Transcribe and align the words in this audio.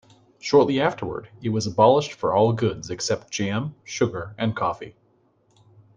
Shortly 0.39 0.81
afterwards, 0.81 1.27
it 1.43 1.49
was 1.49 1.67
abolished 1.67 2.13
for 2.13 2.33
all 2.33 2.53
goods 2.53 2.89
except 2.89 3.29
jam, 3.29 3.75
sugar 3.83 4.33
and 4.35 4.55
coffee. 4.55 4.95